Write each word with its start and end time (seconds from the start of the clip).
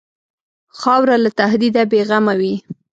خاوره 0.79 1.15
له 1.23 1.29
تهدیده 1.39 1.83
بېغمه 1.91 2.33
وي. 2.39 2.53